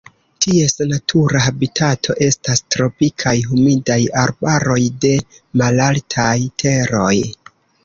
Ties 0.43 0.71
natura 0.91 1.41
habitato 1.47 2.15
estas 2.29 2.63
tropikaj 2.77 3.35
humidaj 3.51 3.99
arbaroj 4.23 4.81
de 5.07 5.15
malaltaj 5.63 6.35
teroj. 6.65 7.17